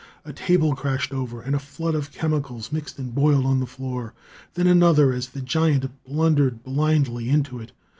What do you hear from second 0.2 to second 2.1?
A table crashed over, and a flood